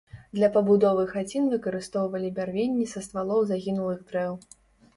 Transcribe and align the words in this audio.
Для 0.37 0.47
пабудовы 0.53 1.03
хацін 1.11 1.45
выкарыстоўвалі 1.51 2.33
бярвенні 2.41 2.89
са 2.97 3.05
ствалоў 3.09 3.39
загінулых 3.53 4.05
дрэў. 4.13 4.33